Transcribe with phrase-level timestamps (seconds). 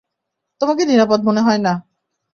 [0.61, 1.73] তোমাকে নিরাপদ মনে হয় না!